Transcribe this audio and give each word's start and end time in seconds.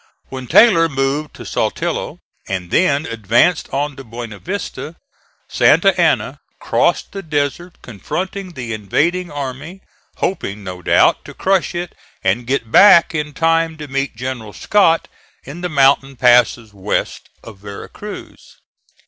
When 0.29 0.47
Taylor 0.47 0.89
moved 0.89 1.35
to 1.35 1.45
Saltillo 1.45 2.17
and 2.47 2.71
then 2.71 3.05
advanced 3.05 3.69
on 3.71 3.95
to 3.97 4.03
Buena 4.03 4.39
Vista, 4.39 4.95
Santa 5.47 5.93
Anna 6.01 6.39
crossed 6.59 7.11
the 7.11 7.21
desert 7.21 7.79
confronting 7.83 8.53
the 8.53 8.73
invading 8.73 9.29
army, 9.29 9.81
hoping 10.15 10.63
no 10.63 10.81
doubt 10.81 11.23
to 11.25 11.35
crush 11.35 11.75
it 11.75 11.93
and 12.23 12.47
get 12.47 12.71
back 12.71 13.13
in 13.13 13.31
time 13.33 13.77
to 13.77 13.87
meet 13.87 14.15
General 14.15 14.53
Scott 14.53 15.07
in 15.43 15.61
the 15.61 15.69
mountain 15.69 16.15
passes 16.15 16.73
west 16.73 17.29
of 17.43 17.59
Vera 17.59 17.87
Cruz. 17.87 18.57